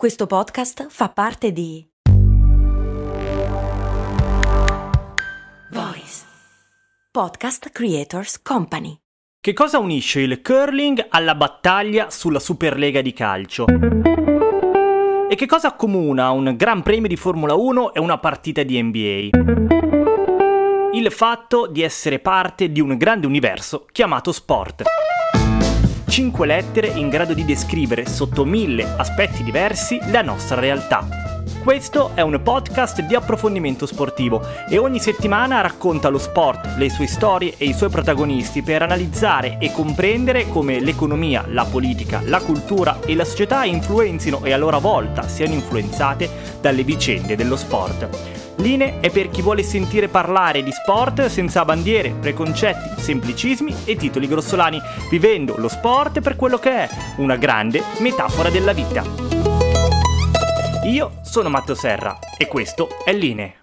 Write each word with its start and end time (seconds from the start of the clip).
Questo 0.00 0.26
podcast 0.26 0.86
fa 0.88 1.10
parte 1.10 1.52
di 1.52 1.86
Voice 5.72 6.24
Podcast 7.10 7.68
Creators 7.68 8.40
Company. 8.40 8.96
Che 9.38 9.52
cosa 9.52 9.78
unisce 9.78 10.20
il 10.20 10.40
curling 10.40 11.04
alla 11.10 11.34
battaglia 11.34 12.08
sulla 12.08 12.38
Superlega 12.38 13.02
di 13.02 13.12
calcio? 13.12 13.66
E 15.28 15.34
che 15.34 15.44
cosa 15.44 15.68
accomuna 15.68 16.30
un 16.30 16.56
Gran 16.56 16.82
Premio 16.82 17.06
di 17.08 17.16
Formula 17.16 17.52
1 17.52 17.92
e 17.92 18.00
una 18.00 18.16
partita 18.16 18.62
di 18.62 18.82
NBA? 18.82 19.38
Il 20.94 21.12
fatto 21.12 21.66
di 21.66 21.82
essere 21.82 22.20
parte 22.20 22.72
di 22.72 22.80
un 22.80 22.96
grande 22.96 23.26
universo 23.26 23.84
chiamato 23.92 24.32
sport. 24.32 24.84
Cinque 26.10 26.44
lettere 26.44 26.88
in 26.88 27.08
grado 27.08 27.34
di 27.34 27.44
descrivere 27.44 28.04
sotto 28.04 28.44
mille 28.44 28.82
aspetti 28.96 29.44
diversi 29.44 30.00
la 30.10 30.22
nostra 30.22 30.58
realtà. 30.58 31.29
Questo 31.62 32.12
è 32.14 32.20
un 32.20 32.40
podcast 32.42 33.02
di 33.02 33.14
approfondimento 33.14 33.86
sportivo 33.86 34.42
e 34.68 34.78
ogni 34.78 34.98
settimana 34.98 35.60
racconta 35.60 36.08
lo 36.08 36.18
sport, 36.18 36.76
le 36.76 36.88
sue 36.88 37.06
storie 37.06 37.54
e 37.56 37.66
i 37.66 37.74
suoi 37.74 37.90
protagonisti 37.90 38.62
per 38.62 38.82
analizzare 38.82 39.58
e 39.58 39.72
comprendere 39.72 40.48
come 40.48 40.80
l'economia, 40.80 41.44
la 41.48 41.64
politica, 41.64 42.22
la 42.24 42.40
cultura 42.40 43.00
e 43.04 43.14
la 43.14 43.24
società 43.24 43.64
influenzino 43.64 44.44
e 44.44 44.52
a 44.52 44.56
loro 44.56 44.80
volta 44.80 45.28
siano 45.28 45.54
influenzate 45.54 46.28
dalle 46.60 46.84
vicende 46.84 47.36
dello 47.36 47.56
sport. 47.56 48.08
Linee 48.56 49.00
è 49.00 49.10
per 49.10 49.30
chi 49.30 49.40
vuole 49.42 49.62
sentire 49.62 50.08
parlare 50.08 50.62
di 50.62 50.70
sport 50.70 51.26
senza 51.26 51.64
bandiere, 51.64 52.10
preconcetti, 52.10 53.00
semplicismi 53.00 53.74
e 53.84 53.96
titoli 53.96 54.28
grossolani, 54.28 54.80
vivendo 55.10 55.54
lo 55.56 55.68
sport 55.68 56.20
per 56.20 56.36
quello 56.36 56.58
che 56.58 56.70
è, 56.70 56.88
una 57.16 57.36
grande 57.36 57.82
metafora 57.98 58.50
della 58.50 58.72
vita. 58.72 59.29
Io 60.84 61.18
sono 61.20 61.50
Matteo 61.50 61.74
Serra 61.74 62.18
e 62.38 62.46
questo 62.46 62.88
è 63.04 63.12
Linee. 63.12 63.59